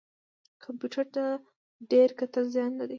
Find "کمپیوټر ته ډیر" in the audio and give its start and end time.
0.63-2.09